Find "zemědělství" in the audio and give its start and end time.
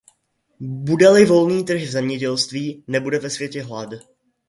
1.91-2.83